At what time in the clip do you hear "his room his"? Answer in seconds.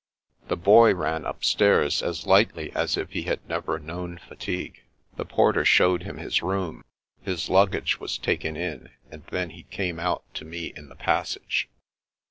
6.17-7.49